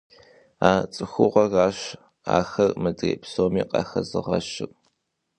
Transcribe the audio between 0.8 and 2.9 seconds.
цӀыхугъэращ ахэр